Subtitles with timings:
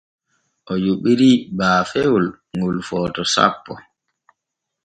[0.71, 2.25] O yoɓiri baafewol
[2.57, 3.73] ŋol Forto sappo.